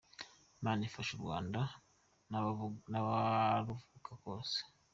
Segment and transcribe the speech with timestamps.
[0.59, 1.61] Imana ifashe u Rwanda
[2.91, 4.57] n’abaruvuka bose.